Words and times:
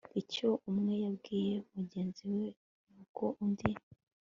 icyo 0.21 0.49
umwe 0.69 0.93
yabwiye 1.03 1.53
mugenzi 1.75 2.23
we 2.35 2.45
nuko 2.93 3.23
undi 3.43 3.71